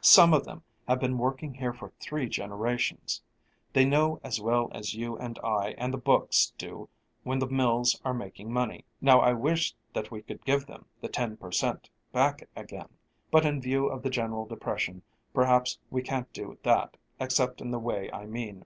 [0.00, 3.22] Some of them have been working here for three generations.
[3.74, 6.88] They know as well as you and I and the books do
[7.22, 8.86] when the mills are making money.
[9.00, 11.90] Now I wish that we could give them the ten per cent.
[12.12, 12.88] back again,
[13.30, 15.02] but in view of the general depression
[15.32, 18.64] perhaps we can't do that except in the way I mean.